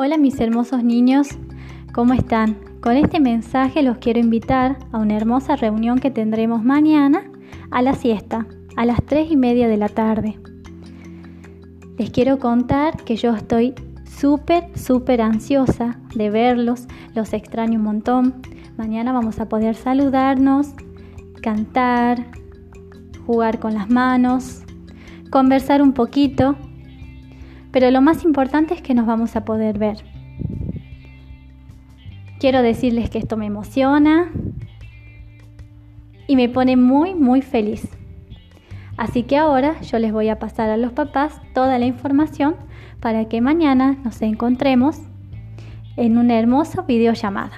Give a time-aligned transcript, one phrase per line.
[0.00, 1.26] Hola mis hermosos niños,
[1.92, 2.56] ¿cómo están?
[2.80, 7.24] Con este mensaje los quiero invitar a una hermosa reunión que tendremos mañana
[7.72, 10.38] a la siesta, a las 3 y media de la tarde.
[11.98, 13.74] Les quiero contar que yo estoy
[14.08, 16.86] súper, súper ansiosa de verlos,
[17.16, 18.34] los extraño un montón.
[18.76, 20.74] Mañana vamos a poder saludarnos,
[21.42, 22.24] cantar,
[23.26, 24.62] jugar con las manos,
[25.32, 26.56] conversar un poquito
[27.70, 29.98] pero lo más importante es que nos vamos a poder ver.
[32.38, 34.30] Quiero decirles que esto me emociona
[36.26, 37.88] y me pone muy, muy feliz.
[38.96, 42.56] Así que ahora yo les voy a pasar a los papás toda la información
[43.00, 45.00] para que mañana nos encontremos
[45.96, 47.52] en una hermosa videollamada.